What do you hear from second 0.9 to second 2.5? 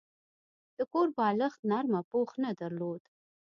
کور بالښت نرمه پوښ